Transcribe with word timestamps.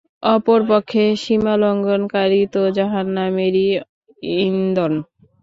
অপরপক্ষে 0.33 1.03
সীমালংঘনকারী 1.21 2.41
তো 2.53 2.61
জাহান্নামেরই 2.77 3.67
ইন্ধন! 4.41 4.93